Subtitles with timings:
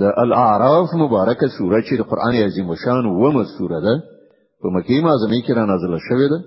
[0.00, 3.94] د الاعراف مبارکه سوره چې د قران عظیم شان ومه سوره ده
[4.60, 6.38] په مکی معظمه کې را نازله شوې ده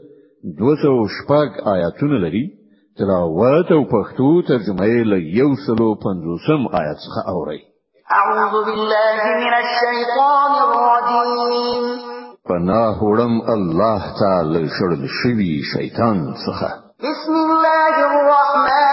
[0.61, 2.43] 206 آیاتونه لري
[2.99, 7.59] تلاوت او پښتو ترجمه یې له یو سلو پنځوسم آیات څخه اوري
[8.19, 11.83] اعوذ بالله من الشیطان الرجیم
[12.49, 16.69] پناه وړم الله تعالی شړل شوی شیطان څخه
[17.09, 18.84] بسم الله الرحمن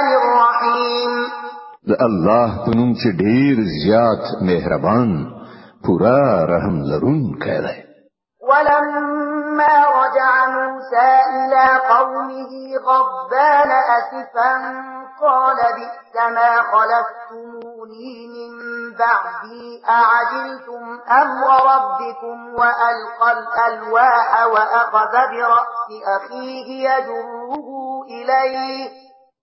[1.91, 3.09] د الله په نوم چې
[3.83, 5.11] زیات مهربان
[5.85, 6.21] پورا
[6.53, 7.77] رحم لرونکی دی
[8.51, 12.53] ولما رجع موسى إلى قومه
[12.87, 14.51] غضبان أسفا
[15.21, 18.53] قال بئس ما خلفتموني من
[19.01, 20.83] بعدي أعجلتم
[21.23, 27.59] أمر ربكم وألقى الألواح وأخذ برأس أخيه يجره
[28.11, 28.89] إليه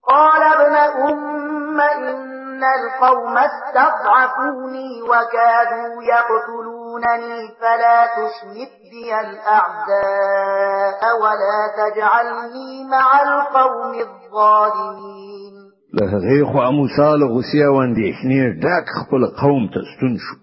[0.08, 0.76] قال ابن
[1.10, 13.92] أم ثم إن القوم استضعفوني وكادوا يقتلونني فلا تشمت بي الأعداء ولا تجعلني مع القوم
[13.92, 15.54] الظالمين
[15.94, 19.12] لهغه خو موسی له غوسیا و اندېښنې ډک
[19.42, 20.36] قوم تستنشو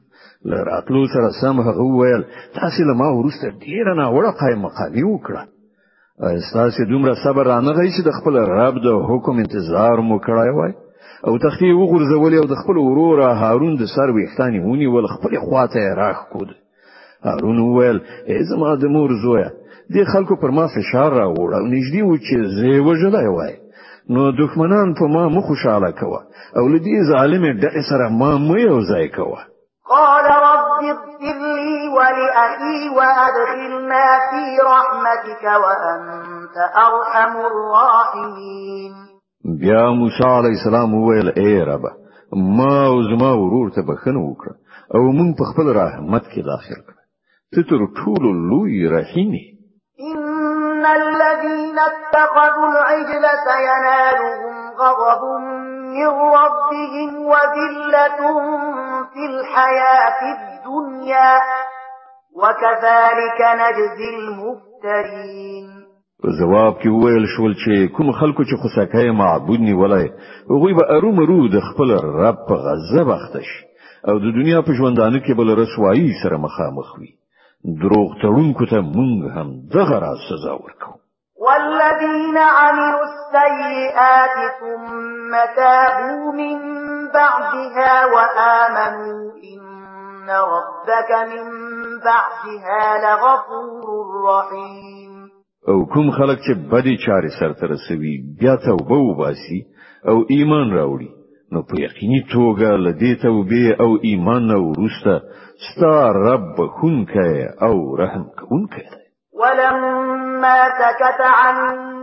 [0.45, 2.23] لراتلو شو له راتلو سره سم هغه ویل
[2.55, 5.43] تاسو له ما ورسته ډیر نه وړه مقامی وکړه
[6.35, 10.73] استاسو دومره صبر نه غوښتي د خپل رب د حکم انتظار مو کړای وای
[11.25, 15.81] او تختې وغورځولې او د خپل ورور هارون د سر ویښتانی ونی ول خپل خواته
[16.03, 16.49] راخ کود
[17.27, 17.99] هارون وویل
[18.51, 19.51] زما د مور زویا
[19.95, 23.55] د خلکو پر ما فشار راوړ او نږدې و چې زه وژلای وای
[24.15, 26.21] نو دښمنان په ما مخ خوشاله کوه
[26.59, 29.41] او لدی ظالم د سره ما مې یو ځای کوه
[29.93, 36.57] قال رب اغفر لي ولأخي وأدخلنا في رحمتك وأنت
[36.87, 39.07] أرحم الراحمين
[39.61, 41.85] بیا موسی علی السلام وویل اے رب
[42.57, 44.55] ما او زما ورور ته بخنه وکړه
[44.99, 47.05] او مون په خپل رحمت کې داخل کړه
[47.53, 49.45] ته تر ټولو لوی رحیمی
[50.09, 55.23] ان الذين اتخذوا العجل سينالهم غضب
[55.95, 58.19] من ربهم وذلة
[59.13, 61.39] في الحياة الدنيا
[62.43, 65.87] وكذلك نجزي المفترين
[66.25, 70.09] جواب کې وویل شول چې کوم خلکو چې خوسکه معبود نیولای
[70.51, 71.91] هغه به ارومرو د خپل
[72.21, 73.49] رب په غضب اختش
[74.09, 77.09] او د دنیا په ژوندانه کې بل رسوایی سره مخامخ وي
[77.83, 80.91] دروغ تړونکو ته مونږ هم دغه راز سزا ورکو
[81.47, 86.59] والذين عملوا السيئات ثم تابوا من
[87.15, 91.47] بعدها وآمنوا إن ربك من
[92.05, 93.87] بعدها لغفور
[94.29, 95.06] رحيم
[95.71, 99.59] او کوم خلک چې بدی چارې سرته رسوي بیا ته وبو باسي
[100.11, 101.11] او ایمان راوړي
[101.53, 105.15] نو په یقیني توګه لدی ته توبه او ایمان نه ورسته
[105.69, 105.95] ستا
[106.27, 107.27] رب خونکه
[107.67, 109.03] او رحم کوونکه دی
[109.41, 111.57] ولما سكت عن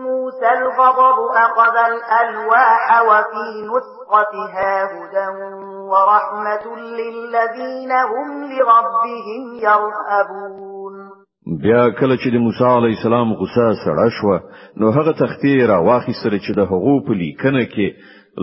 [0.05, 5.27] موسى الغضب أخذ الألواح وفي نسختها هدى
[5.91, 6.65] ورحمة
[6.99, 10.72] للذين هم لربهم يرهبون
[11.45, 14.39] بیا کله چې د موسی علی السلام غوسه سړه شو
[14.79, 17.87] نو هغه تختې را واخیستل چې د هغو په لیکنه کې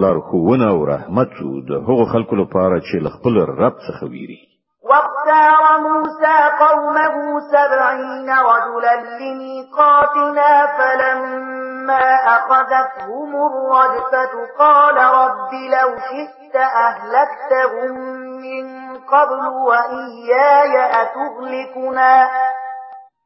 [0.00, 1.30] لارښوونه او رحمت
[1.68, 4.40] د هغو خلکو لپاره چې خپل رب څخه ویری
[4.88, 6.34] واختار موسى
[6.64, 12.02] قومه سبعين رجلا لميقاتنا فلما
[12.36, 17.92] أخذتهم الرجفة قال رب لو شئت أهلكتهم
[18.40, 22.28] من قبل وإياي أتهلكنا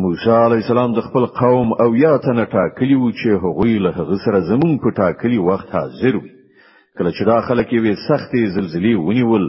[0.00, 4.16] موسی علی السلام د خپل قوم او یا تنه ټاکلی و چې هغوی له هغه
[4.26, 6.28] سره زمون په ټاکلی وخت حاضر وي
[6.98, 9.44] کله چې دا خلک یې سختې زلزلې ونیول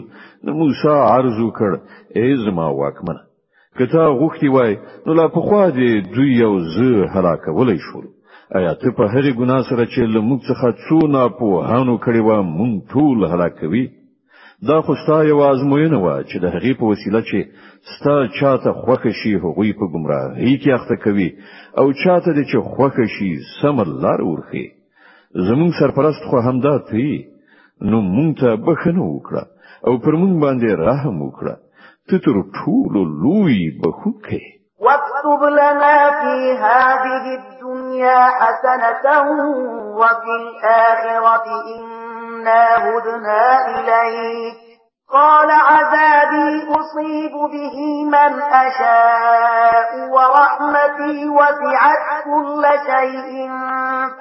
[0.46, 3.22] نو موسی عرض وکړ ای زما واکمن
[3.78, 8.04] کته غوښتي وای نو لا په خوا دې دوی یو زه هلاکولای شو
[8.62, 12.44] ایا ته په هرې ګناه سره چې لموږ څخه څو نه په هانو کړي و
[12.58, 13.86] مونږ ټول هلاکوي
[14.68, 17.40] دا خو ستا یو آزموینه وه چې د هغې په وسیله چې
[17.94, 21.30] ستا چاته خوښه شي هغوی په ګمراهۍ کې اخته کوي
[21.80, 23.30] او چاته دې چې خوښه شي
[23.60, 24.66] سمه لار ورښي
[25.50, 27.08] زموږ سرپرست خو همدا ته
[27.90, 29.44] نو مونږ ته بخښنه وکړه
[29.88, 31.56] او پر مونږ باندې رحم وکړه
[32.08, 34.44] ته تر ټولو لوی بخښونکی
[34.86, 39.10] واكتب لنا في هذه الدنيا حسنة
[40.00, 41.46] وفي الآخرة
[41.76, 41.93] إن
[42.44, 44.56] إِنَّا هُدْنَا إِلَيْكَ
[45.14, 47.76] قَالَ عَذَابِي أُصِيبُ بِهِ
[48.06, 53.50] مَنْ أَشَاءُ وَرَحْمَتِي وَسِعَتْ كُلَّ شَيْءٍ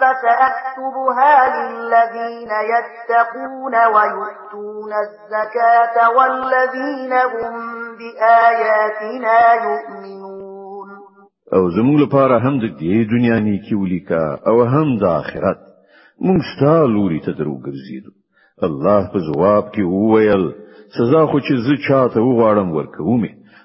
[0.01, 7.53] فَسَأَكْتُبُهَا لِلَّذِينَ يَتَّقُونَ وَيُؤْتُونَ الزَّكَاةَ وَالَّذِينَ هُمْ
[7.99, 10.43] بِآيَاتِنَا يُؤْمِنُونَ
[11.57, 13.75] او زموږ لپاره هم د دې دنیا نیکی
[14.51, 15.61] او هم د آخرت
[16.27, 18.13] مونږ ستا لوري ته درو ګرځیدو
[18.69, 20.45] الله په جواب کې وویل
[20.99, 23.23] سزا خو چې زه چاته وغواړم ورکوم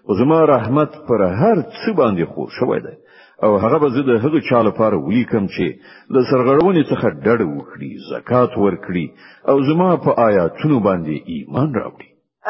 [0.09, 2.95] او زما رحمت پر هر څه باندې خور شوی دی
[3.45, 5.65] او هغه به زه د هغه چا لپاره ولیکم چې
[6.15, 9.05] د سرغړونې څخه ډډ وکړي زکات ورکړي
[9.49, 12.09] او زما په آیاتونو باندې ایمان راوړي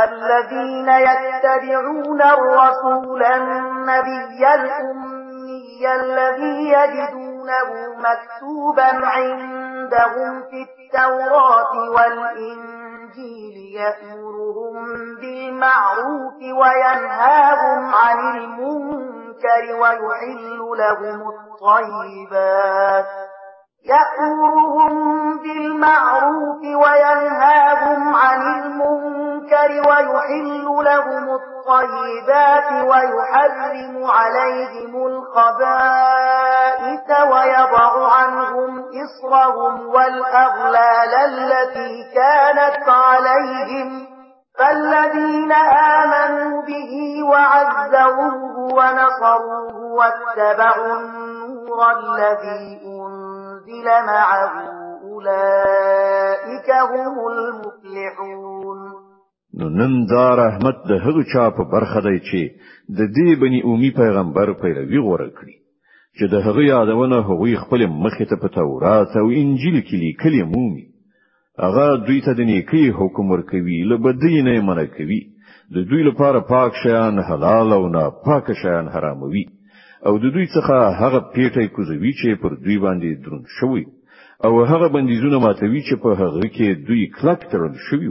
[0.09, 7.59] الذين يتبعون الرسول النبي الأمي الذي يجدونه
[8.05, 9.56] مكتوبا عند
[9.93, 10.67] عندهم في
[10.97, 14.85] التوراة والإنجيل يأمرهم
[15.15, 23.26] بالمعروف وينهاهم عن المنكر ويحل لهم الطيبات
[23.95, 24.93] يأمرهم
[25.37, 38.71] بالمعروف وينهاهم عن المنكر ويحل لهم الطيبات ويحرم عليهم الخبائث ويضع عنهم
[39.03, 43.89] إصرهم والأغلال التي كانت عليهم
[44.59, 46.93] فالذين آمنوا به
[47.29, 51.37] وعزروه ونصروه واتبعوا النور
[51.91, 52.77] الذي
[53.67, 54.69] أنزل معه
[55.03, 58.77] أولئك هم المفلحون
[59.57, 62.39] نو نن دا رحمت د هغو چا په برخه دی چې
[62.97, 65.55] د دې بني اومي پیغمبر پیروي غوړه کړی
[66.17, 70.85] چې د هغه یادونه هغوی خپل مخې ته په تورات او انجیل کې لیکلي مومي
[71.63, 75.21] هغه دوی ته د نیکی حکم ورکوي له بدی نه منع کوي
[75.75, 79.45] د دوی لپاره پاک شیان حلال او نه پاک شیان حراموي
[80.05, 83.83] او د دوی څخه هغه پیټه کوزوي چې پر دوی باندې دروند شوی
[84.45, 88.09] او هغه بندیزونه ماتوي چې په هغه کې دوی کلک ترل شوی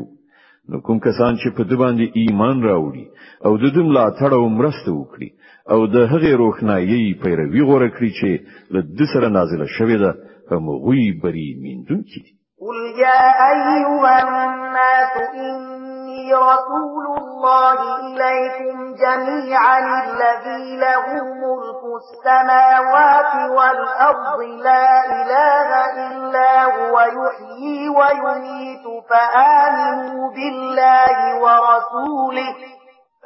[0.71, 3.05] نو کوم کسان چې په دوی باندې ایمان راوړي
[3.47, 5.29] او د دوی ملاتړ او مرسته وکړي
[5.73, 8.31] او د هغه روښنايي پیروي غوړه کړی چې
[8.73, 10.13] له د سره نازله شوې ده
[10.51, 12.21] هم غوي بری میندون کی
[12.67, 15.86] قل یا ایها الناس ان
[16.33, 25.69] رَسُولُ اللَّهِ إِلَيْكُمْ جَمِيعًا الَّذِي لَهُ مُلْكُ السَّمَاوَاتِ وَالْأَرْضِ لَا إِلَهَ
[26.13, 32.55] إِلَّا هُوَ يُحْيِي وَيُمِيتُ فَآمِنُوا بِاللَّهِ وَرَسُولِهِ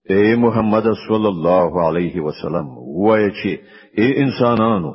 [0.09, 2.65] اے محمد صلى الله عليه وسلم
[3.05, 3.53] وایه اي
[3.99, 4.91] اے انسانانو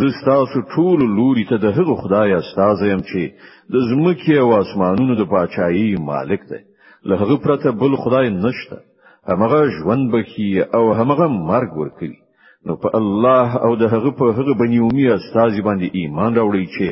[0.00, 3.30] زستاسو ټول لوري ته د هغه خدای استاد يم چې
[3.72, 6.60] د زمکه او اسمانونو د پاچایي مالک دی
[7.10, 8.76] له هغه پرته بل خدای نشته
[9.28, 12.16] همغه ژوند بخي او همغه مرګ ورکوي
[12.66, 16.84] نو په الله او د هغه په هغه بنی اومي استاد باندې ایمان راوړی چې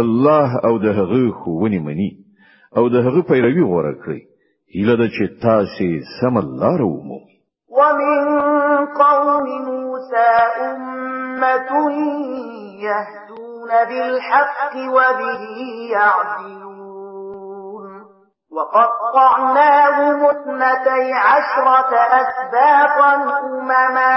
[0.00, 2.10] الله او د هغه خوونی مني
[2.76, 4.20] او د هغه پیروي غوړه کړی
[4.74, 5.86] هیله ده چې تاسو
[6.18, 7.20] سم لار ومو
[7.78, 8.20] ومن
[9.02, 10.30] قوم موسى
[10.70, 11.70] أمة
[12.86, 15.40] يهدون بالحق وبه
[15.96, 17.84] يعدلون
[18.56, 23.06] وقطعناهم اثنتي عشرة أسباطا
[23.40, 24.16] أمما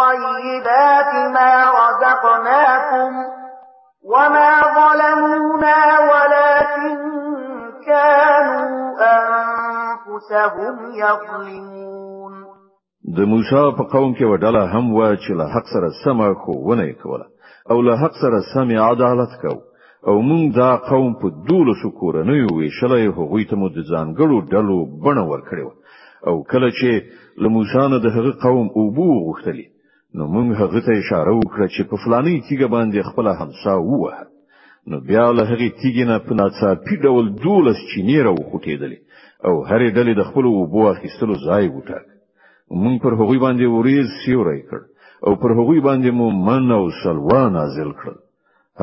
[0.00, 3.12] طيبات ما رزقناكم
[4.04, 5.78] وما ظلمونا
[6.10, 6.96] ولكن
[7.86, 12.16] كانوا أنفسهم يظلمون
[13.16, 16.92] د موسی په قوم کې وډاله هم و چې له حق سره سم خو ونه
[16.92, 17.26] کوله
[17.70, 19.54] او له حق سره سم عدالت کو
[20.08, 24.50] او موږ دا قوم په دوله شکر نه یو ویشلې هغوی ته مو د ځانګړو
[24.52, 25.68] ډلو بڼه ورکړو
[26.26, 27.02] او کله چې
[27.42, 29.66] لموسانه د هغه قوم او بو غختلی
[30.16, 34.14] نو موږ هغه ته اشاره وکړه چې په فلاني تیګه باندې خپل همسا ووه
[34.90, 38.98] نو بیا له هغه تیګې نه په ناڅاپي ډول دولس چینې راوخوټېدلې
[39.46, 42.04] او هرې ډلې د خپل اوبو اخیستلو ځای وټاک
[42.82, 44.78] موږ پر هغوی باندې وریځ سیوری کړ
[45.26, 48.18] او پر هغوی باندې مو من او سلوا نازل کړل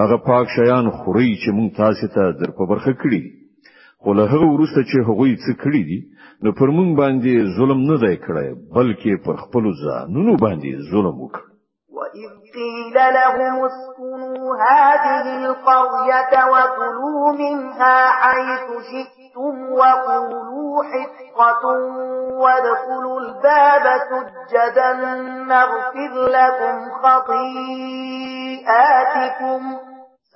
[0.01, 3.21] هغه پاک شیان خوري چې موږ تاسو ته در په برخه کړی
[4.03, 5.99] خو هغه چې هغوی څه کړی دي
[6.43, 11.43] نو پر موږ باندې ظلم نه دی کړی بلکې پر خپل ځانونو باندې ظلم وکړ
[11.97, 21.63] وَإِذْ قِيلَ لَهُمُ اسْكُنُوا هَٰذِهِ الْقَرْيَةَ وَكُلُوا مِنْهَا حَيْثُ شِئْتُمْ وَقُولُوا حِطَّةٌ
[22.43, 24.89] وَادْخُلُوا الْبَابَ سُجَّدًا
[25.53, 29.61] نَّغْفِرْ لَكُمْ خَطِيئَاتِكُمْ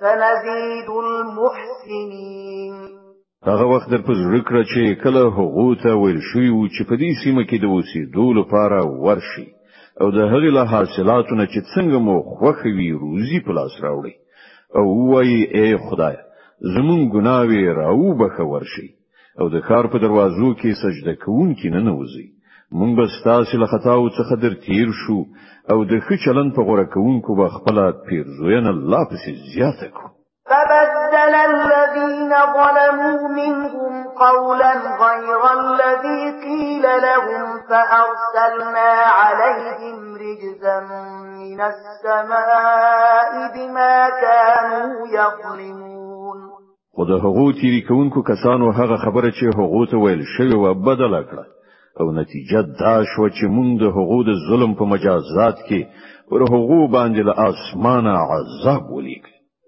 [0.00, 2.77] سَنَزِيدُ الْمُحْسِنِينَ
[3.46, 6.94] هغه وخت در په زړه کړه چې کله هغو ته ویل شوی و چې په
[7.00, 9.46] دې سیمه کې د اوسېدو لپاره ورشي
[10.00, 14.14] او د هغې له حاصلاتو نه چې څنګه مو خوښه وي روزي په لاس راوړي
[14.78, 16.16] او وایي اے خدای
[16.74, 18.88] زمون ګناوي راو بخه ورشي
[19.40, 22.26] او د خار په دروازو کې سجده کوونکې نه نوځي
[22.78, 25.18] مونږ به ستاسو له خطاو څخه در تیر شو
[25.72, 27.76] او د ښه چلن په غوړه کوونکو به خپل
[28.08, 30.10] پیرزوینه الله پسې زیاته کړو
[30.50, 31.77] فبدل الله
[32.32, 40.80] الذين ظلموا منهم قولا غير الذي قيل لهم فأرسلنا عليهم رجزا
[41.38, 45.98] من السماء بما كانوا يظلمون
[46.96, 51.22] خو د هغو تیری کوونکو کسانو هغه خبره چې هغو ته ویل شوی و بدله
[51.22, 51.44] کړه
[52.00, 55.80] او نتیجه دا شو چې موږ د هغو د ظلم په مجازات کې
[56.30, 59.37] پر هغو باندې له اسمانه عذاب ولیکل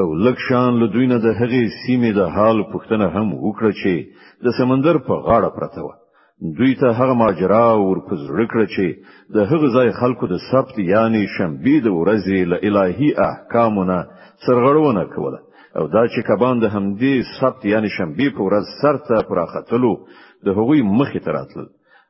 [0.00, 3.92] او لکشان له دوی نه د هغې سیمې د حال پوښتنه هم وکړه چې
[4.44, 5.88] د سمندر په غاړه پرته و
[6.58, 8.86] دوی ته هغه ماجرا ورپزړه کړه چې
[9.34, 13.98] د هغه ځای خلکو د سبت یعنی شنبې د ورځې له الهي احکامو نه
[14.44, 15.40] سرغړونه کوله
[15.78, 19.92] او دا چې کبان د همدې سبت یعنی شنبې په ورځ سرته پراختلو
[20.46, 21.66] د هغوی مخې ته راتلل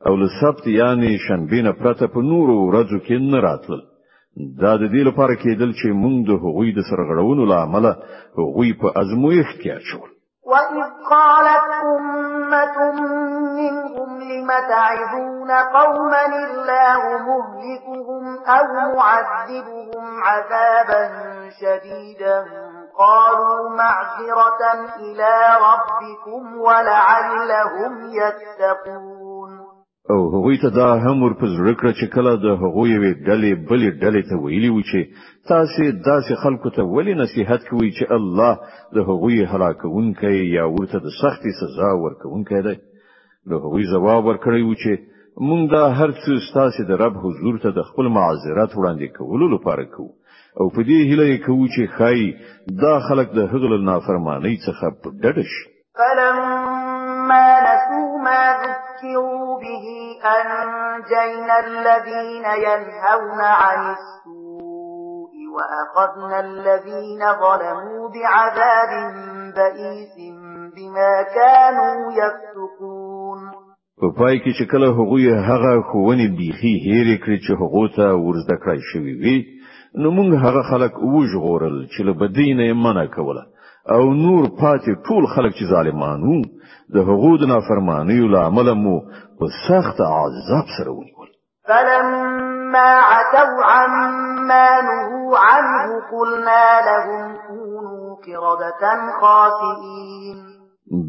[0.06, 3.82] او له سبت یعنی شنبې نه پرته په نورو ورځو کې نه راتلل
[4.60, 7.86] دا د دې لپاره کېدل چې موږ د هغوی د سرغړونو لامل
[8.38, 10.08] هغوی په ازمویښت کې اچول
[10.52, 10.76] وَإِذْ
[11.12, 12.76] قَالَتْ أُمَّةٌ
[13.60, 18.24] مِّنْهُمْ لِمَ تَعِظُونَ قَوْمًا اللَّهُ مُهْلِكُهُمْ
[18.56, 18.64] أَوْ
[18.96, 21.02] مُعَذِّبُهُمْ عَذَابًا
[21.60, 22.38] شَدِيدًا
[23.06, 24.60] قالوا معذرة
[25.00, 25.34] إلى
[25.68, 29.15] ربكم ولعلهم يتقون
[30.10, 34.22] او هغوی ته دا هم ورپز رکړه چې کله د هغوی وی ډلې بلې ډلې
[34.28, 35.00] ته ویلي و چې
[35.52, 38.54] تاسو داسې خلکو ته ولې نصيحت کوي چې الله
[38.96, 42.74] د هغوی هلاکونکي یا ورته د سختي سزا ورکونکي دی
[43.50, 44.92] د هغوی جواب ورکړی و چې
[45.48, 49.84] مونږ دا هر څه ستاسو د رب حضور ته د خپل معذرت وړاندې کولو لپاره
[49.94, 50.12] کوو
[50.60, 55.44] او په دې هیله کوو چې خای دا خلک د هغل نافرمانی څخه په ډډه
[55.52, 55.64] شي
[55.98, 59.86] فلما نسوا ما ذکروا به
[60.28, 68.92] أنجينا الذين ينهون عن السوء وأخذنا الذين ظلموا بعذاب
[69.56, 70.14] بئيس
[70.76, 73.40] بما كانوا يفتقون
[74.02, 78.56] په پای کې چې کله هغوی هغه خوونی بیخي هېرې کړې چې هغو ته ورزده
[78.62, 79.36] کړای شوی وي
[80.02, 83.42] نو موږ هغه خلک وژغورل چې له بدې نه یې منع کوله
[83.94, 86.40] او نور پاتې ټول خلک چې ظالمانو
[86.94, 88.94] د حقوق نه فرمانیو لامل مو
[89.38, 91.28] په سخت عذاب سره ونیول
[91.70, 100.36] فلما عتوا عما نهوا عنه قلنا لهم كونوا قردة خاسئين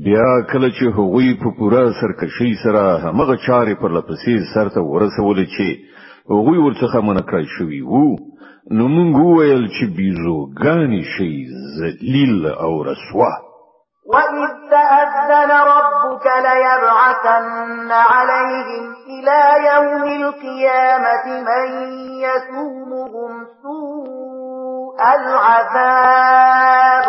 [0.06, 6.02] بیا کله چې هغوی په پورا سرکشي سره هغه چارې پر لپسې سرته ورسول چې
[6.32, 8.10] هغوی ورڅخه منکر شوي وو
[8.76, 11.32] نو مونږ وویل چې بیزوګانې شي
[11.78, 13.32] ذلیل او رسوا
[14.12, 19.40] وَإِذْ تَأَذَّنَ رَبُّكَ لَيَبْعَثَنَّ عَلَيْهِمْ إِلَى
[19.72, 21.64] يَوْمِ الْقِيَامَةِ مَن
[22.26, 23.32] يَسُومُهُمْ
[23.64, 27.06] سُوءَ الْعَذَابِ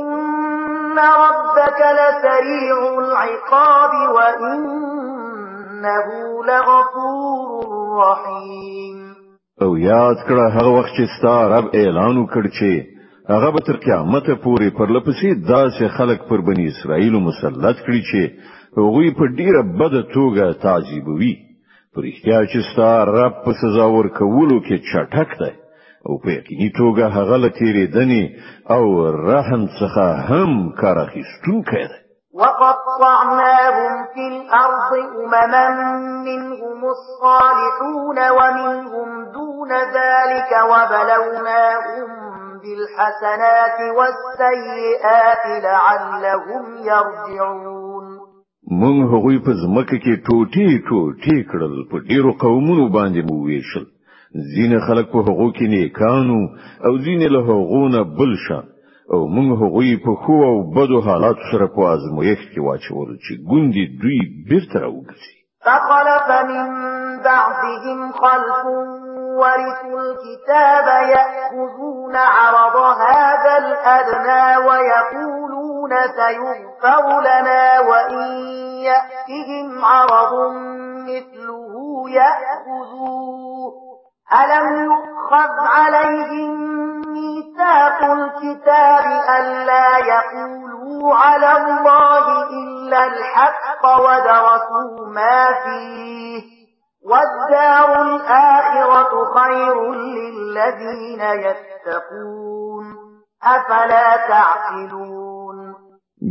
[0.00, 6.08] إِنَّ رَبَّكَ لَسَرِيعُ الْعِقَابِ وَإِنَّهُ
[6.48, 7.68] لَغَفُورٌ
[8.04, 8.91] رَّحِيمٌ
[9.64, 12.68] او یاد کړه هغه وخت چې ستا رب اعلان وکړ چې
[13.34, 18.20] هغه به تر قیامت پورې پر لپسې داسې خلک پر بنی اسرائیل مسلط کړي چې
[18.80, 21.34] هغوی په ډیره بده توګه تعذیبوي
[21.94, 25.52] پر احتیاج چې ستا رب په سزا ورکولو کې چټک دی
[26.06, 28.22] او په یقیني توګه هغه لتیری دني
[28.76, 28.82] او
[29.28, 32.01] رحم څخه هم کار اخیستونکی دی
[32.34, 35.68] وقطعناهم في الأرض أمما
[36.24, 42.08] منهم الصالحون ومنهم دون ذلك وبلوناهم
[42.62, 48.02] بالحسنات والسيئات لعلهم يرجعون
[48.82, 53.84] من هغوی په ځمکه کې ټوټې ټوټې کړل په ډیرو قومونو باندې مو ویشل
[54.52, 56.40] ځینې خلک په هغو کې نیکانو
[56.86, 58.64] او ځینې له هغو نه بل شان
[59.14, 63.84] او موږ هغوی په خو او بدو حالات سره په ازمویښت کې واچول چې ګوندې
[64.00, 65.34] دوی بیرته راوګرځي
[65.66, 66.60] فخلف من
[67.28, 68.62] بعدهم خلف
[69.40, 72.76] ورثوا الكتاب يأخذون عرض
[73.06, 78.22] هذا الأدنى ويقولون سيغفر لنا وإن
[78.88, 80.34] يأتهم عرض
[81.10, 81.72] مثله
[82.10, 83.72] يأخذوه
[84.42, 89.04] ألم يؤخذ عليهم ميثاق الكتاب
[89.38, 92.24] ألا يقولوا على الله
[92.60, 96.42] إلا الحق ودرسوا ما فيه
[97.10, 102.86] والدار الآخرة خير للذين يتقون
[103.42, 105.22] أفلا تعقلون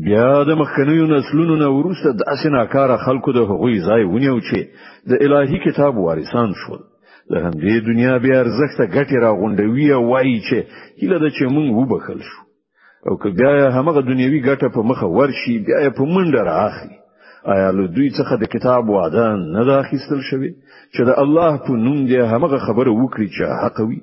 [0.05, 4.57] بیا د مخکنیو نسلونو نه وروسته د اسنه کار خلکو د هغوی ځای ونیو چې
[5.09, 6.79] د الهي کتاب وارثان شول
[7.29, 10.57] د همدې دنیا بیا ارزښت غټي را غونډوي او وایي چې
[10.99, 12.41] کله د چې مونږ وبخل شو
[13.07, 16.91] او که بیا همغه دنیوي ګټه په مخه ورشي بیا په منډه راخي
[17.53, 19.25] آیا له دوی څخه د کتاب وعده
[19.55, 20.51] نه ده اخیستل شوی
[20.93, 23.99] چې د الله په نوم دی همغه خبره وکړي چې حق وي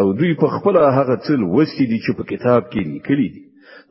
[0.00, 3.42] او دوی په خپل هغه تل وسی دي چې په کتاب کې لیکلي دي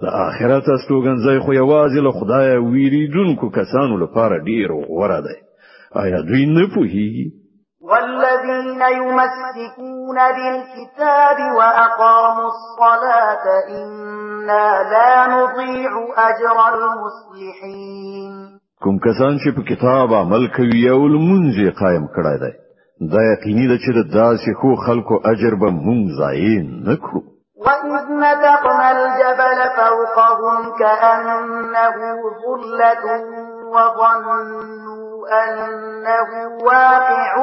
[0.04, 5.36] د آخرت استوګنځي خو یوازې له خدای ویریدونکو کسانو لپاره ډیر غوړه ده
[6.04, 7.28] آیا دوی نه پوهیږي
[7.82, 15.92] والذين يمسكون بالكتاب وأقاموا الصلاة إنا لا نضيع
[16.30, 22.52] أجر المصلحين کوم کسان چې په کتاب عمل کوي او لمونځ قائم کړای دی
[23.16, 27.20] دا یقیني ده چې د داسې خو خلکو اجر به مونږ ضایع
[27.66, 31.98] وَإِذْ نَتَقْنَا الْجَبَلَ فَوْقَهُمْ كَأَنَّهُ
[32.46, 33.04] ظُلَّةٌ
[33.74, 36.30] وَظَنُّوا أنه
[36.64, 37.34] واقع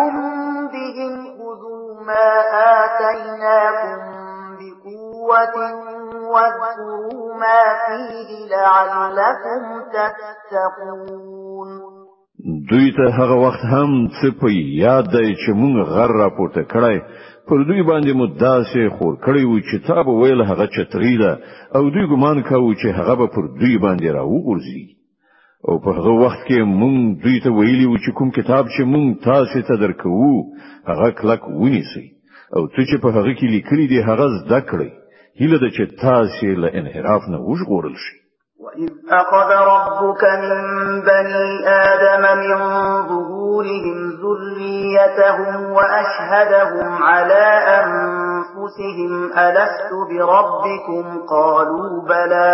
[0.74, 2.30] بهم خذوا ما
[2.84, 4.00] آتيناكم
[4.58, 5.56] بقوة
[6.32, 9.62] واذكروا ما فيه لعلكم
[9.94, 11.70] تتقون
[12.70, 14.48] دوی ته هغه وخت هم څه په
[14.84, 16.96] یاد دی چې مونږ غر را پورته کړای
[17.48, 21.32] پر دوی باندې مو داسې خور کړی و چې تا به ویل هغه چتری ده
[21.74, 24.97] او دوی ګمان کاوه چې هغه به پر دوی باندې را وګرځي
[25.68, 29.08] او په هغه وخت کې مونږ دوی ته ویلي و چې کوم کتاب چې مونږ
[29.24, 30.36] تاسو ته درکوو
[30.90, 32.06] هغه کلک ونیسي
[32.56, 34.90] او څه چې په هغه کې لیکلي دي هغه زده کړئ
[35.40, 38.16] هیله چې تاسو له انحراف نه وژغورل شئ
[38.64, 38.90] وَإِذْ
[39.22, 40.60] أَخَذَ رَبُّكَ مِنْ
[41.10, 41.44] بَنِي
[41.92, 42.60] آدَمَ مِنْ
[43.10, 47.46] ظُهُورِهِمْ ذُرِّيَّتَهُمْ وَأَشْهَدَهُمْ عَلَى
[47.82, 49.12] أَنْفُسِهِمْ
[49.46, 52.50] أَلَسْتُ بِرَبِّكُمْ قَالُوا بَلَى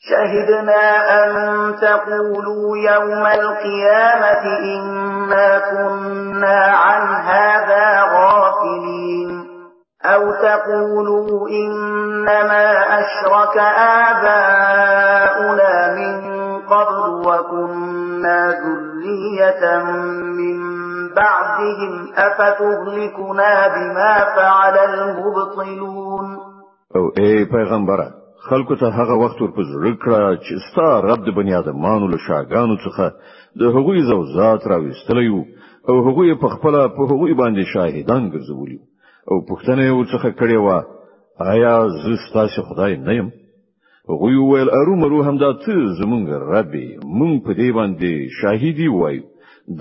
[0.00, 1.28] شهدنا أن
[1.80, 9.48] تقولوا يوم القيامة إنا كنا عن هذا غافلين
[10.04, 13.58] أو تقولوا إنما أشرك
[14.16, 16.18] آباؤنا من
[16.62, 19.82] قبل وكنا ذرية
[20.22, 20.58] من
[21.14, 26.38] بعدهم أفتهلكنا بما فعل المبطلون
[26.96, 31.52] أو أي پیغمبره خلکو ته هغه وخت ور پزړه کړه چې ستا رب د بنی
[31.60, 33.06] آدمانو له شاګانو څخه
[33.60, 35.28] د هغوی زوزات راوستلی
[35.88, 38.78] او هغوی په خپل په هغوی باندې شاهدان ګرځولي
[39.30, 40.68] او پښتنه یو څخه کړې و
[41.52, 43.28] آیا زه ستاسو خدای نه یم
[44.12, 46.24] هغوی ویل ارومرو همدا ته زمونږ
[46.54, 46.72] رب
[47.18, 49.24] مونږ په دې باندې شاهدی وایو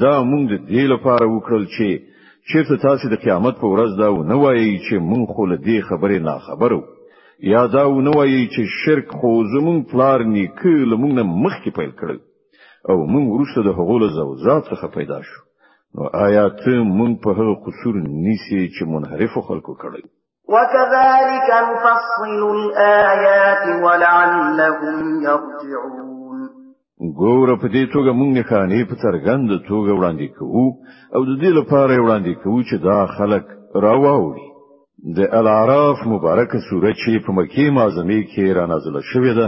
[0.01, 1.87] دا مونږ د دې لپاره وکړل چې
[2.49, 6.19] چیرته تاسو د قیامت په ورځ دا نه وایي چې مونږ خو له دې خبرې
[6.27, 6.81] نه خبرو
[7.43, 12.17] یا دا ونه وایي چې شرک خو زمونږ پلار نیکه لمونږ نه مخکې پیل کړل
[12.89, 15.39] او مونږ وروسته د هغو له زوځات څخه پیدا شو
[15.95, 17.95] نو آیا ته مونږ په هغه قصور
[18.25, 20.03] نیسی چې منحرف خلکو کړل
[20.55, 24.97] وكذلك نفصل الآيات ولعلهم
[25.29, 26.37] يرجعون
[27.21, 30.67] ګوره په دې توګه موږ نه خاني په څرګند توګه وړاندې کوو
[31.15, 33.45] او د دې لپاره وړاندې کوو چې دا خلک
[33.85, 34.47] راوړي
[35.15, 39.47] د الاعراف مبارک سوره چې په مکی معظمه کې را نازله شوې ده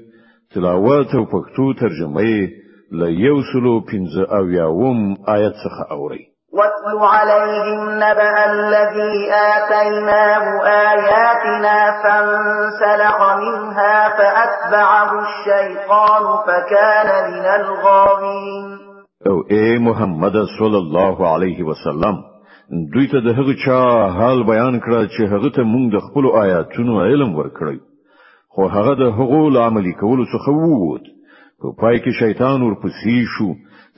[0.56, 2.50] تلاوت او پښتو ترجمه یې
[2.92, 9.14] ل یو سلو پنځه او یاوم آیت څخه اوري واتل عليهم نبأ الذي
[9.58, 10.46] آتيناه
[10.92, 18.79] آياتنا فانسلخ منها فأتبعه الشيطان فكان من الغاوين
[19.28, 22.20] او اے محمد صلی الله علیه وسلم
[22.94, 23.80] دوی ته د هغه چا
[24.18, 27.78] حال بیان کړ چې هغه ته موږ د خپل آیاتونو علم ورکړی
[28.54, 31.06] خو هغه د هغو عملی کولو څخه ووت
[31.60, 33.50] په پای کې شیطان ورپسې شو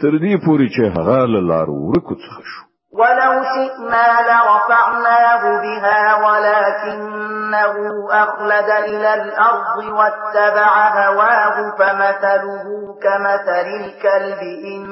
[0.01, 1.17] تر دې پورې چې هغه
[1.53, 7.75] لار ورکو څخه شو ولو شئنا لرفعناه بها ولكنه
[8.12, 12.63] أخلد إلى الأرض واتبع هواه فمثله
[13.04, 14.86] كمثل الكلب إن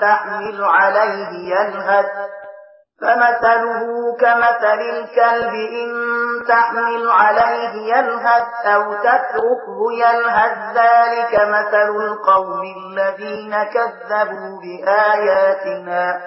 [0.00, 2.06] تحمل عليه يلهث
[3.00, 3.80] فمثله
[4.20, 5.92] كمثل الكلب إن
[6.48, 16.20] تحمل عليه يلهث أو تتركه يلهث ذلك مثل القوم الذين كذبوا بآياتنا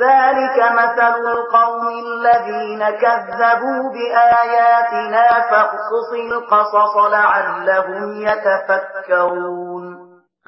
[0.00, 9.84] ذلك مثل القوم الذين كذبوا بآياتنا فاقصص القصص لعلهم يتفكرون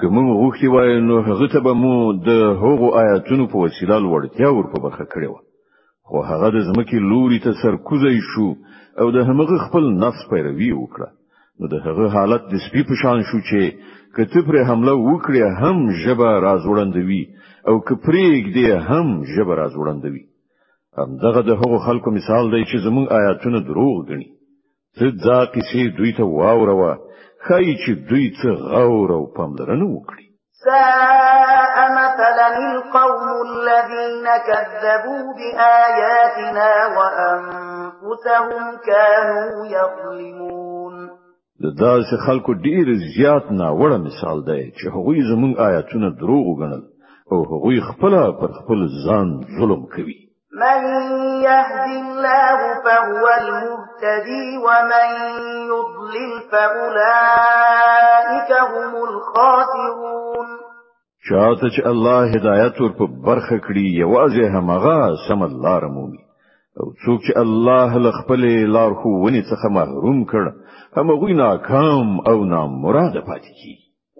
[0.00, 2.28] که موږ غوښتي وای نو هغه ته به مو د
[2.62, 5.40] هغو آیاتونو په وسیله لوړتیا ورپه برخه کړې وه
[6.08, 8.48] خو هغه د ځمکې لوري ته سرکوزی شو
[9.00, 11.08] او د همغه خپل نفس پیروي وکړه
[11.60, 13.62] نو د هغه حالت د سپی په شان شو چې
[14.16, 17.24] کته پر حمله وکړي هم ژبه راز وړندوي
[17.68, 20.24] او کپریګ دی هم ژبه را ځوړندوي
[20.98, 24.28] همدغه د هغو خلکو مثال دی چې زموږ آیاتونه دروغ ګڼي
[24.96, 26.92] څه ځا کیسې دوی ته واوروا
[27.44, 28.48] خای چې دوی څه
[28.86, 30.24] غور او پاملرنه وکړي
[30.66, 39.48] ساء مثلا القوم الذين كذبوا بآياتنا وأنفسهم كانوا
[39.78, 40.94] يظلمون
[41.80, 46.82] دا څه خلکو ډیر زیات نه وړه مثال دی چې هغوی زموږ آیاتونه دروغ وګڼل
[47.32, 50.18] او هغوی خپل پر خپل ځان ظلم کوي
[50.60, 50.78] من
[51.48, 55.08] يهد الله فهو المهتدي ومن
[55.72, 60.48] يضلل فأولئك هم الخاسرون
[61.28, 64.96] چاته چې الله هدایت ور په برخه کړي یوازې همغه
[65.28, 66.22] سم لار مومي
[66.80, 68.42] او څوک چې الله له خپل
[68.76, 70.44] لار خو ونی څخه محروم کړ
[70.98, 73.85] همغه ناکام او نامراد پاتې کیږي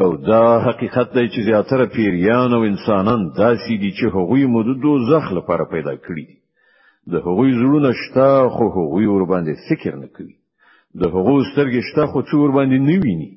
[0.00, 4.80] او دا حقیقت دی چې زیاتره پیریان او انسانان داسې دي چې هغوی مو د
[4.82, 6.36] دوزخ لپاره پیدا کړی دي
[7.12, 10.34] د هغوی زړونه شته خو هغوی ور باندې فکر نه کوي
[11.00, 13.32] د هغوی سترګې شته خو څو ور باندې نه ویني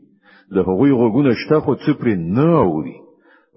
[0.56, 2.96] د هغوی غوګونه شته خو څه پرې نه اوري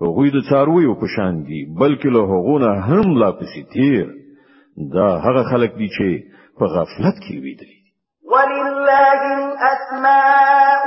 [0.00, 4.06] هغوی د څارویو په شان دي بلکې له هغونه هم لا پسې تیر
[4.94, 6.08] دا هغه خلک دي چې
[6.58, 7.72] په غفلت کې وي دي
[8.32, 10.31] ولله الاسماء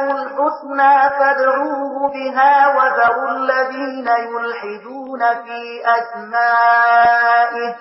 [0.09, 5.59] له الحسنى فادعوه بها وذروا الذين يلحدون في
[5.99, 7.75] أسمائه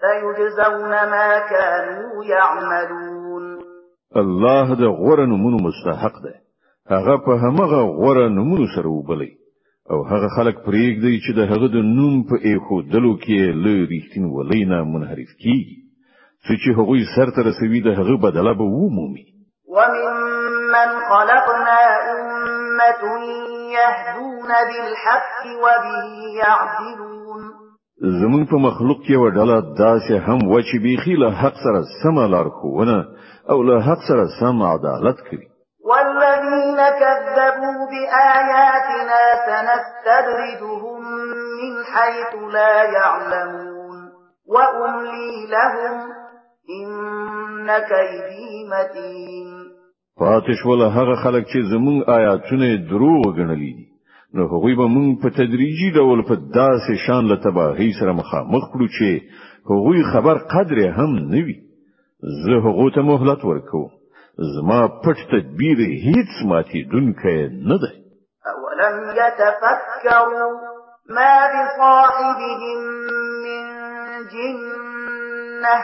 [0.00, 3.44] سيجزون ما كانوا يعملون
[4.16, 6.34] الله ده غره نمونه مستحق ده
[6.90, 9.30] هغه په همغه غره نمونه سره وبلی
[9.90, 12.36] او هغه خلک پرېږدي چې ده هغه د نوم په
[12.92, 15.78] دلو کې له رښتین ولینا منحرف کیږي
[16.64, 19.24] چې هغوی سرته رسوي ده هغه بدله به ومومي
[19.74, 19.94] ومن
[20.74, 21.78] ممن خلقنا
[22.12, 23.04] أمة
[23.72, 26.08] يهدون بالحق وبه
[26.38, 27.42] يعدلون
[28.22, 32.48] زمون په مخلوق کې وډاله داسې هم و چې بيخي له حق سره سم لار
[32.50, 33.04] خوونه
[33.50, 35.46] او له حق سره سم عدالت کوي
[35.90, 41.02] والذين كذبوا بآياتنا سنستدرجهم
[41.58, 44.12] من حيث لا يعلمون
[44.48, 46.00] وأملي لهم
[46.80, 49.63] إن كيدي متين
[50.20, 53.86] پاتې شول هغه خلک چې زموږ آیاتونه دروغ غنلې دي
[54.36, 58.86] نو هغوی به موږ په تدریجي ډول په داسې شان له تباهي سره مخامخ کړو
[58.96, 59.08] چې
[59.70, 61.56] هغوی خبر قدر هم نه وي
[62.42, 63.90] زه هغو ته مهلت ورکوم
[64.56, 67.36] زما پټ تدبیر هیڅ ماتې دونکې
[67.70, 67.90] نه ده
[68.54, 70.50] اولم يتفكروا
[71.16, 72.80] ما بصاحبهم
[73.44, 73.66] من
[74.34, 75.78] جنه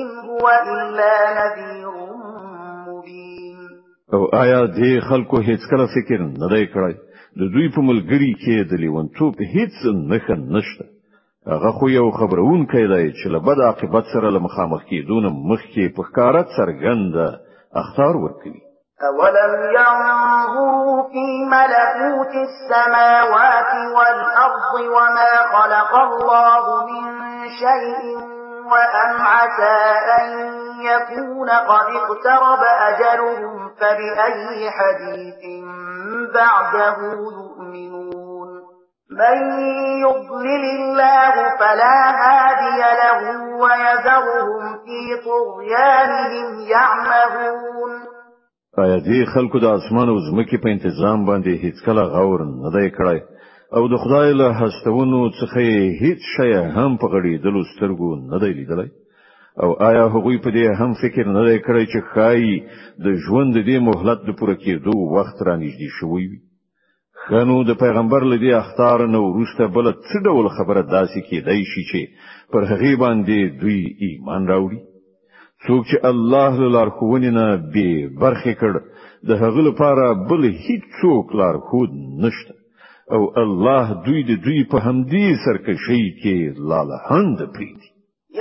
[0.00, 2.18] ان هو الا نذير
[4.14, 6.94] او آیا دې خلکو هیڅ کله فکر نه دی کړی
[7.40, 9.74] د دوی په ملګری کې د لیونتوب هیڅ
[10.12, 10.84] نخ نشته
[11.52, 16.02] هغه خو یو خبرون کيدای چې له بد عاقبت سره لمخامخ کیدون مخ کې په
[16.06, 17.14] ښکارا څرګند
[17.82, 18.60] اختار ورکړي
[19.08, 27.22] أولم ينظروا في ملكوت السماوات والأرض وما خلق الله من
[27.60, 28.37] شيء
[28.72, 29.78] وأم عسى
[30.18, 30.28] أن
[30.82, 35.42] يكون قد اقترب أجلهم فبأي حديث
[36.34, 38.48] بعده يؤمنون
[39.10, 39.38] من
[40.04, 43.20] يضلل الله فلا هادي له
[43.56, 47.92] ويذرهم في طغيانهم يعمهون
[48.78, 52.88] آیا دې خلکو د اسمان او ځمکې په انتظام باندې هیڅ کله غور نه دی
[52.96, 53.18] کړی
[53.76, 55.60] او د خدای له هستونو څخه
[56.02, 58.88] هیڅ شی هم په غړیدلو سترګو نه دی لیدلی
[59.62, 62.42] او آیا هغوی په دې هم فکر نه دی کړی چې خای
[63.06, 66.40] د ژوند دې مهلت د پوره کېدو وخت را نږدې شوی وي
[67.24, 72.00] خنو د پیغمبر لدی اختار نو ورسته بل څه ډول خبره داسې کېدای شي چې
[72.52, 74.80] پر هغه باندې دوی ایمان راوړي
[75.66, 77.88] څوک چې الله لار خوونه نه به
[78.22, 78.72] برخه کړ
[79.28, 81.90] د هغه لپاره بل هیڅ څوک لار خود
[82.24, 82.57] نشته
[83.12, 86.36] او الله دوی د دوی په همدې سرکشي کې
[87.10, 87.88] هند پریدي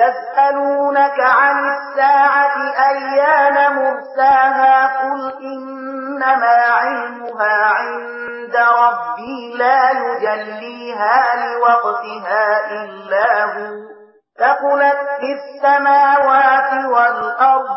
[0.02, 2.58] يسألونك عن الساعة
[2.92, 12.46] أيان مرساها قل إنما علمها عند ربي لا يجليها لوقتها
[12.84, 13.68] إلا هو
[14.40, 17.70] ثقلت في السماوات والأرض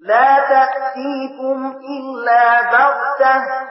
[0.00, 3.70] لا تأتيكم إلا بغته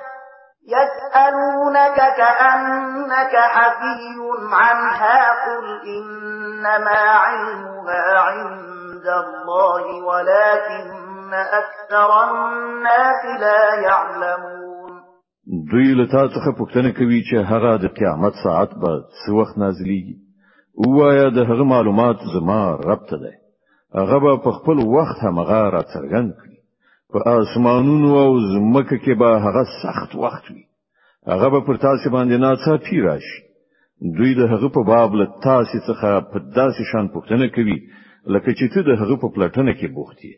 [0.67, 14.69] يسألونك كأنك حفي عنها قل إنما علمها عند الله ولكن أكثر الناس لا يعلمون
[15.71, 18.91] دوی له تاسو څخه پوښتنه کوي چې هغه د قیامت ساعت به
[19.21, 20.17] څو وخت نازلېږي
[20.97, 23.31] وایا د هغه معلومات زما رب ته ده
[24.01, 26.48] هغه به په خپل وخت هم غاره څرګند کړي
[27.13, 30.63] په اسمانونو او زمکه کې به هغه سخت وخت وي
[31.27, 33.39] هغه به پر تاسو باندې ناڅاپي راشي
[34.17, 37.77] دوی د هغه په باب له تاسو څخه په داسې شان پوښتنه کوي
[38.33, 40.35] لکه چې ته د هغه په پلټنه کې بوخت یې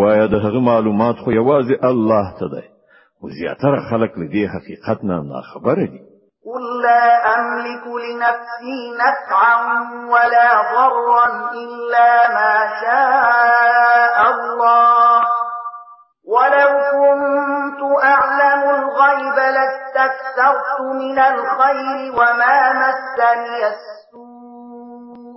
[0.00, 2.66] وای د هغه معلومات خو یوازې الله ته دی
[3.20, 6.00] او زیاتره خلک له دې حقیقت نه ناخبره دي
[6.46, 7.04] قل لا
[7.36, 9.56] أملك لنفسي نفعا
[10.12, 11.24] ولا ضرا
[11.64, 15.23] إلا ما شاء الله
[16.26, 25.34] ولو كنت أعلم الغيب لاستكثرت من الخير وما مسني السوء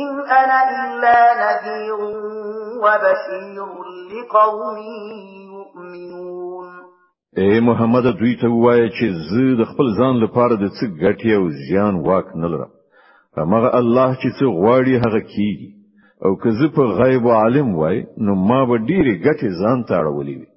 [0.00, 1.98] إن أنا إلا نذير
[2.84, 3.66] وبشير
[4.12, 4.76] لقوم
[5.52, 6.54] يؤمنون
[7.42, 11.44] اے محمد دوی ته وایي چې زه د خپل ځان لپاره د څه ګټي او
[11.68, 12.70] زیان واک نه لرم
[13.54, 15.68] هغه الله چې څه غواړي هغه کیږي
[16.26, 20.48] او که زه په غیب عالم وای نو ما به ډیره ګټه ځان تاړولې وي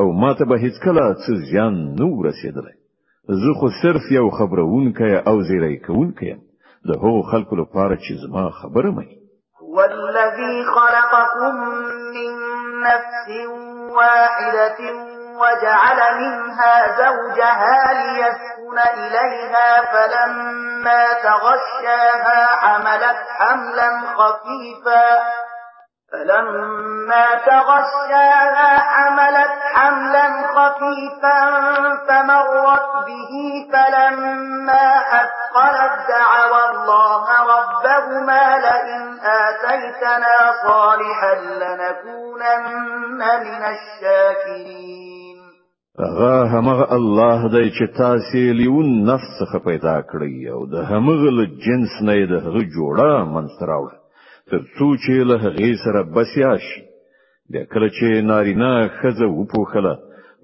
[0.00, 2.76] او ما ته به هیڅ کله څه زیان نه ورسېدلی
[3.42, 6.40] زه خو صرف یو خبرونکی او زیری کوونکی یم
[6.88, 9.16] د هغو خلکو لپاره چې زما خبره مني
[9.76, 11.54] والذي خلقكم
[12.14, 12.32] من
[12.86, 13.24] نفس
[13.96, 14.66] واحده
[15.34, 25.22] وجعل منها زوجها ليسكن إليها فلما تغشاها حملت حملا خفيفا
[26.12, 31.40] فلما تغشاها حملت حملا خفيفا
[32.08, 33.34] فمرت به
[33.72, 37.26] فلما أثقلت دعوا الله
[37.58, 42.72] ربهما لئن آتيتنا صالحا لنكونن
[43.20, 45.03] من الشاكرين
[45.98, 51.44] هغه همغه الله دی چې تاسو لیون نفس څخه پیدا کړی او د همغه له
[51.64, 53.90] جنس نه د هغه جوړه منستراوړ
[54.50, 56.80] تر څو چې له هغه سره بسیا شي
[57.54, 59.94] د کله چې نارینه خزه وپوخله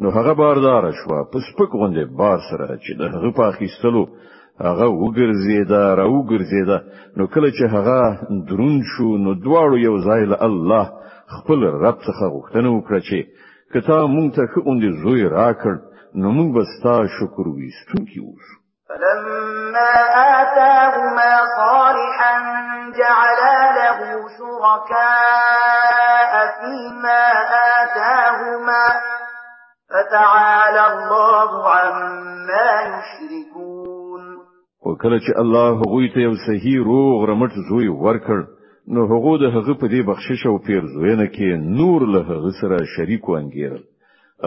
[0.01, 4.03] نو هغه باردار شو په سپک غوندې بار سره چې د هغه په اخیستلو
[4.69, 6.79] هغه وګرځیدا راو ګرځیدا
[7.19, 7.99] نو کله چې هغه
[8.49, 10.85] درون شو نو دواړو یو ځای له الله
[11.37, 13.19] خپل رب څخه غوښتنه وکړه چې
[13.73, 15.75] که تا مونږ ته ښه اوندې زوی راکړ
[16.21, 18.55] نو مونږ به ستا شکر ویستونکي اوسو
[18.89, 19.93] فلما
[20.43, 21.31] آتاهما
[21.61, 22.35] صالحا
[23.01, 23.99] جعلا له
[24.37, 27.23] شركاء فيما
[27.83, 28.85] آتاهما
[29.93, 34.23] فتعالى الله عما يشركون
[34.87, 38.39] وکله الله غوي يوسهي روغ رمت زوي وركر
[38.95, 41.49] نو هغه د هغه په دې بخشش او پیرزوینه کې
[41.81, 43.83] نور له هغه سره شریک وانګیرل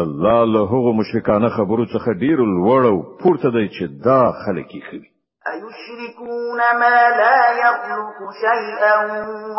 [0.04, 4.82] الله له هغه مشرکانه خبرو څخه ډیر لوړ او پورته دی چې دا خلک یې
[4.88, 5.08] خوي
[5.54, 8.96] ايشركون ما لا يخلق شيئا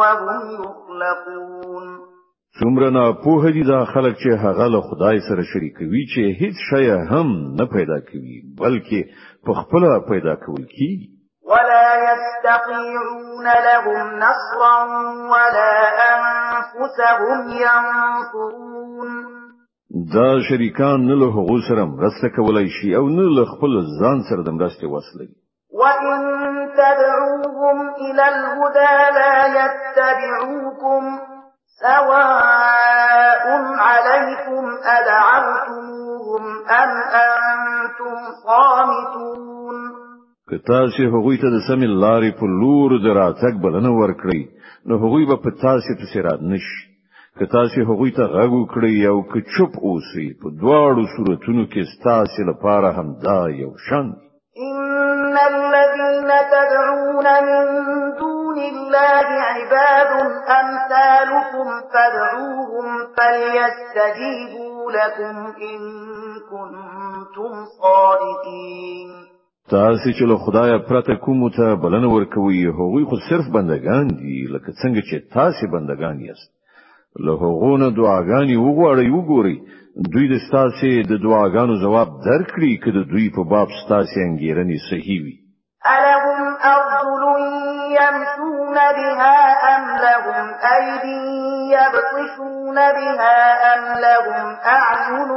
[0.00, 1.86] وهم يخلقون
[2.60, 6.84] څومره نه په دې دا خلک چې هغه له خدای سره شریکوي چې هیڅ شی
[7.12, 9.00] هم نه پیدا کوي بلکې
[9.46, 11.14] په خپل پیدا کول کیږي
[11.44, 14.82] ولا يستطيعون لهم نصرا
[15.32, 15.74] ولا
[16.14, 19.10] أنفسهم ينصرون
[20.14, 24.42] دا شریکان نه له هغو سره مرسته کولای شي او نه له خپل ځان سره
[24.42, 25.28] د مرستې وسلې
[25.80, 26.22] وَإِن
[26.80, 31.02] تَدْعُوهُمْ إِلَى الْهُدَى لَا يَتَّبِعُوكُمْ
[31.82, 33.44] سَوَاءٌ
[33.88, 34.64] عَلَيْكُمْ
[34.98, 36.44] أَدْعَوْتُمُوهُمْ
[36.82, 39.53] أَمْ أَنْتُمْ صَامِتُونَ
[40.50, 44.42] که تاسو هغوی ته د سمې لارې په لور د راتګ بلنه ورکړئ
[44.88, 46.78] نو هغوی به په تاسو پسې رات نشي
[47.38, 52.40] که تاسو هغوی ته غږ وکړئ او که چپ اوسئ په دواړو صورتونو کې ستاسو
[52.50, 54.06] لپاره همدا یو شان
[54.76, 57.64] ان الذين تدعون من
[58.20, 59.26] دون الله
[59.56, 60.10] عباد
[60.62, 65.36] امثالكم فادعوهم فليستجيبوا لكم
[65.70, 65.80] ان
[66.50, 69.33] كنتم صادقين
[69.76, 74.70] تاسو چې له خدای پرته کوم ته بلنه ورکوي هغوی خو صرف بندگان دي لکه
[74.82, 76.50] څنګه چې تاسو بندگان یاست
[77.26, 79.56] له هغونه دعاګانې وغواړي وګوري
[80.12, 85.34] دوی د تاسو د دعاګانو جواب درکړي کله دوی په باب تاسو انګیرنې صحیح وي
[85.96, 87.42] الهم ارجل
[88.00, 89.36] يمشون بها
[89.74, 91.04] ام لهم ايد
[91.76, 93.38] يبطشون بها
[93.72, 94.42] ام لهم
[94.76, 95.30] اعين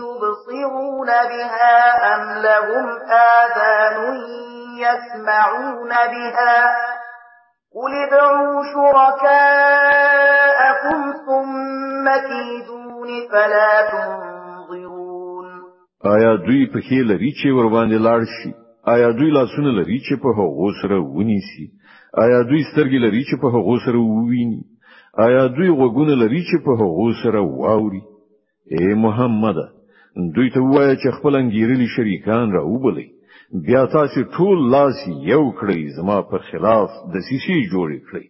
[0.00, 1.72] يبصرون يبصرون بها
[2.14, 3.98] أم لهم آذان
[4.78, 6.56] يسمعون بها
[7.76, 15.46] قل ادعوا شركاءكم ثم كيدون فلا تنظرون
[16.06, 18.54] آیا دوی پخې لري چې ور باندې لاړ شي
[18.88, 21.66] آیا دوی لاسونه لري چې په هغو سره ونیسي
[22.22, 24.62] آیا دوی سترګې لري چې په هغو سره وویني
[25.26, 28.02] آیا دوی غوږونه لري چې په هغو سره واوري
[28.78, 29.66] اے محمده
[30.36, 33.08] دوی ته وایي چې خپل انګیرلي شریکان را وبلي
[33.66, 34.98] بیا تاسو ټول لاس
[35.32, 38.24] یو کړئ زما پر خلاف د سیسی جوړ کړئ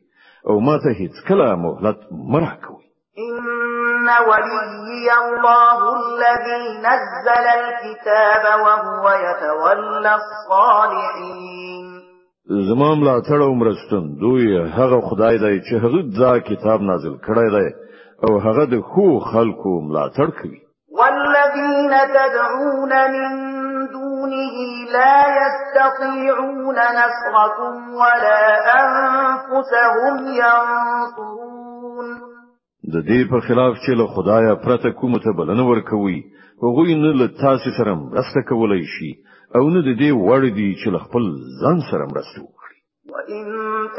[0.49, 1.99] او ما ته هیڅ کله مهلت
[2.35, 11.87] مرا کوي ان ولي الله الذي نزل الكتاب وهو يتولى الصالحين
[12.71, 14.47] زمام لا تړو مرستون دوی
[14.79, 17.69] هغه خدای دی چې هغه دا کتاب نازل کړی دی
[18.29, 20.61] او هغه د خو خلکو ملاتړ کوي
[21.55, 23.31] الذين تدعون من
[23.89, 24.57] دونه
[24.93, 28.43] لا يستطيعون نصركم ولا
[28.81, 32.21] أنفسهم ينصرون
[32.85, 36.21] د دې په خلاف چې له خدایا پرته کوم ته بلنه ورکوي
[36.63, 39.11] هغوی نه له تاسو سره مرسته کولای شي
[39.57, 41.25] او نه د دې وړ دي چې له خپل
[41.63, 42.79] ځان سره مرسته وکړي
[43.13, 43.45] وَإِن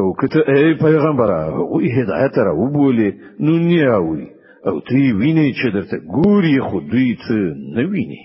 [0.00, 4.26] او کته ای پیغمبره او هدایت را وبولې نو نیاوي
[4.66, 7.34] او تی ویني چې درته ګوري خو دوی څه
[7.76, 8.22] نه ویني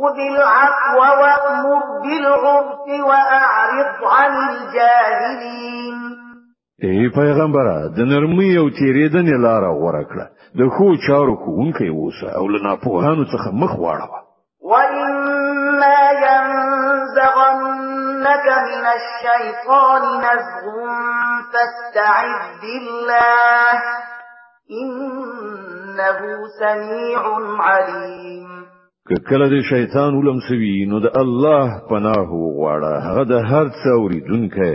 [0.00, 5.94] خذ العفو وأمر بالعرف وأعرض عن الجاهلين
[6.84, 10.26] اي پیغمبره د نرمۍ او تیرېدنې لار غوره کړه
[10.58, 14.24] د خو چارو کوونکی اوسه او لنا په هانو څخه مخ واړه
[17.24, 20.60] يَنزَغَنَّكَ مِنَ الشَّيْطَانِ نَزْغٌ
[21.52, 23.72] فَاسْتَعِذْ بِاللَّهِ
[24.82, 26.20] إِنَّهُ
[26.60, 27.22] سَمِيعٌ
[27.60, 28.44] عَلِيمٌ
[29.08, 34.74] که کله د شیطان ولمسوي نو د الله پناه وغواړه هغه د هر څه اوریدونکی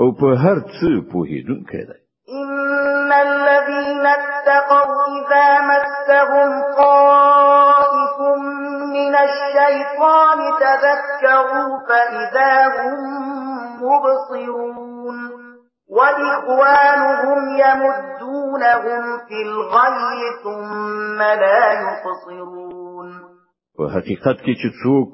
[0.00, 1.98] او په هر څه پوهیدونکی دی
[2.40, 7.29] ان الذين اتقوا اذا مسهم طاعه
[9.10, 13.18] من الشيطان تذكروا فإذا هم
[13.76, 15.30] مبصرون
[15.88, 23.10] وإخوانهم يمدونهم في الغي ثم لا يقصرون
[23.78, 25.06] په حقیقت کې چې څوک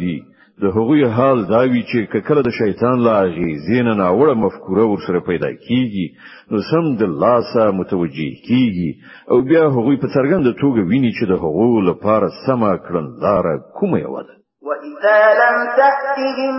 [0.00, 0.16] دي
[0.62, 5.50] د هغوی حال دا وی چې کله د شیطان لاغي زین ناوړه مفکوره ورسره پیدا
[5.66, 6.06] کیږي
[6.50, 8.90] نو سم د لاسه متوجي کیږي
[9.30, 13.44] او بیا هغوی په څرګنده توګه ویني چې د هغو لپاره سما کړندار
[13.78, 14.34] کومه یو ده
[14.68, 16.54] وَإِذَا لَمْ تَأْتِهِمْ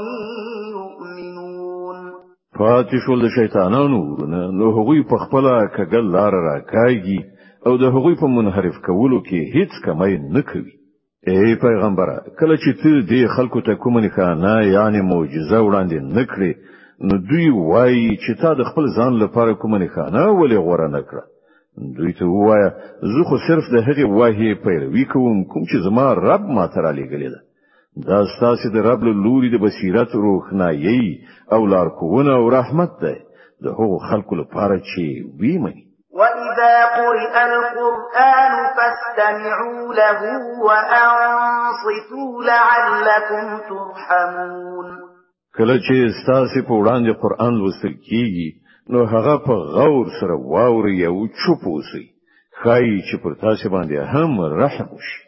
[0.77, 2.13] يؤمنون
[2.59, 7.19] پاتې شول د شیطانانو ورونه نو هغوی په خپل کګل لار راکاږي
[7.67, 10.73] او د هغوی په منحرف کولو کې هیڅ کمی نه کوي
[11.33, 17.19] ای پیغمبره کله چې ته دې خلکو ته کوم نه یعنی معجزه وړاندې نکړې نو
[17.33, 21.32] دوی وایي چې تا د خپل ځان لپاره کوم نه ولې غوړه نکړه
[21.97, 22.69] دوی ته ووایا
[23.13, 26.91] زه خو صرف د هغې وحی پیروي کوم کوم چې زما رب ما ته را
[26.99, 27.41] لېږلې ده
[28.09, 31.05] دا ستاسو د رب له لوري د بصیرت روښنایي
[31.55, 33.15] او لارښوونه او رحمت ده
[33.65, 35.05] د هغو خلکو لپاره چې
[35.41, 35.85] وی مني
[36.19, 40.21] وَإِذَا قُرِئَ الْقُرْآنُ فَاسْتَمِعُوا لَهُ
[40.67, 44.87] وَأَنصِتُوا لَعَلَّكُمْ تُرْحَمُونَ
[45.57, 48.49] کله چې ستاسو په وړاندې قرآن لوستل کیږي
[48.91, 52.05] نو هغه په غور سره واوري او چوپ اوسئ
[52.63, 54.31] خای چې پر تاسو باندې هم
[54.63, 55.21] رحم وشي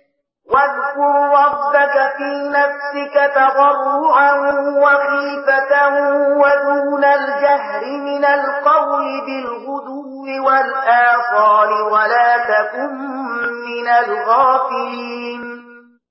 [0.55, 2.28] واذكر ربك في
[2.59, 4.30] نفسك تضرعا
[4.84, 5.72] وخيفة
[6.42, 12.92] ودون الجهر من القول بالغدو والآصال ولا تكن
[13.70, 15.42] من الغافلين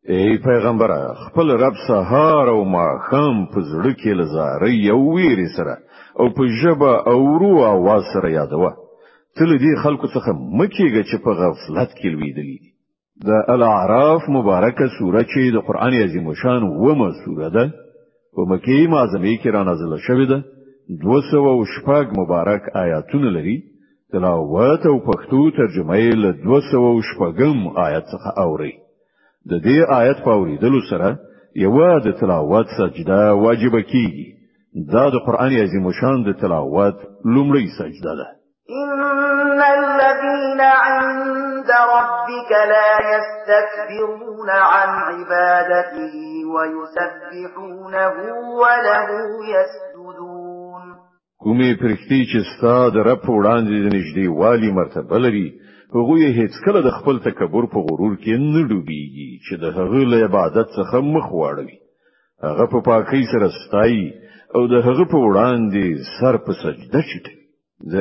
[0.10, 5.76] ای پیغمبره خپل رب سهار او ماخام په زړه کې لزارې یو ویری سره
[6.20, 8.72] او په ژبه او رو اواز سره یادوه
[9.38, 12.70] تل دې خلکو څخه مکیږي چې په غفلت کې لویدلې دي
[13.28, 17.66] د الاعراف مبارکه سوره چې د قران عظیم شان ومه سوره ده
[18.36, 20.39] په مکی معظمه کې را نازله شوې ده
[21.01, 23.57] 200 مبارک آیاتونه لري
[24.11, 28.74] تلاوت او پښتو ترجمه یې له 200 آیات څخه اوري
[29.49, 31.07] د دې آیت په اوریدلو سره
[31.66, 34.26] یو د تلاوت سجده واجب کیږي
[34.76, 36.96] دا د قران عظیم شان د تلاوت
[37.34, 38.28] لومړی سجده ده
[38.70, 46.16] ان الذين عند ربك لا يستكبرون عن عبادته
[46.54, 48.08] ويسبحونه
[48.62, 49.10] وله
[49.56, 50.82] يسجدون
[51.44, 55.48] کومې پرختي چې ستاسو رب وړاندې د نږدې والی مرتبه لري
[55.96, 60.18] هغه هیڅ کله د خپل تکبر په غرور کې نه ډوبېږي چې د هغه له
[60.28, 61.78] عبادت څخه مخ واړوي
[62.44, 64.14] هغه په پاکۍ سره ستایي
[64.56, 65.84] او د هغه په وړاندې
[66.18, 67.36] سر په سجده چیټي
[67.91, 67.93] د